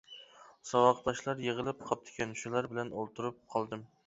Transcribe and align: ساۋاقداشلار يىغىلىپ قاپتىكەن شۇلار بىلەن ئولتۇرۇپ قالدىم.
ساۋاقداشلار 0.69 1.43
يىغىلىپ 1.49 1.83
قاپتىكەن 1.91 2.35
شۇلار 2.41 2.71
بىلەن 2.73 2.91
ئولتۇرۇپ 2.97 3.43
قالدىم. 3.55 3.87